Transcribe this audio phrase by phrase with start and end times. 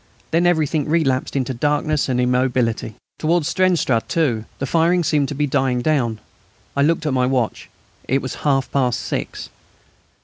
[0.31, 2.95] Then everything relapsed into darkness and immobility.
[3.19, 6.17] Towards Steenstraate, too, the firing seemed to be dying down.
[6.75, 7.69] I looked at my watch.
[8.07, 9.49] It was half past six.